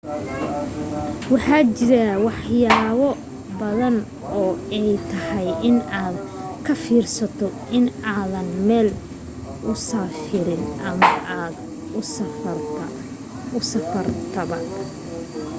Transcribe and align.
waxaa 1.33 1.63
jiro 1.75 1.99
wax 2.25 2.39
yaabo 2.63 3.09
badan 3.59 3.95
oo 4.39 4.51
ay 4.77 4.87
tahay 5.11 5.49
in 5.69 5.77
aad 6.03 6.15
ka 6.65 6.73
fiirsato 6.83 7.45
inta 7.77 7.95
aadan 8.15 8.47
meel 8.67 8.89
usafrin 9.71 10.63
ama 10.89 11.09
aad 11.39 11.55
usafartaba 13.59 14.57